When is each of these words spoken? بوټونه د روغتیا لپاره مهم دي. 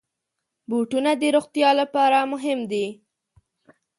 بوټونه 0.69 1.11
د 1.21 1.23
روغتیا 1.35 1.69
لپاره 1.81 2.17
مهم 2.33 2.59
دي. 2.71 2.85